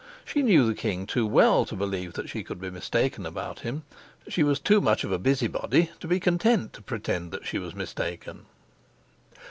She 0.25 0.41
knew 0.41 0.65
the 0.65 0.73
king 0.73 1.05
too 1.05 1.27
well 1.27 1.63
to 1.63 1.75
believe 1.75 2.13
that 2.13 2.27
she 2.27 2.41
could 2.43 2.59
be 2.59 2.71
mistaken 2.71 3.23
about 3.23 3.59
him; 3.59 3.83
she 4.27 4.41
was 4.41 4.59
too 4.59 4.81
much 4.81 5.03
of 5.03 5.11
a 5.11 5.19
busybody 5.19 5.91
to 5.99 6.07
be 6.07 6.19
content 6.19 6.73
to 6.73 6.81
pretend 6.81 7.29
that 7.33 7.45
she 7.45 7.59
was 7.59 7.75
mistaken. 7.75 8.47